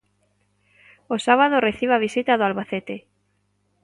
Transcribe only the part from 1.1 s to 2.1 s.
O sábado recibe a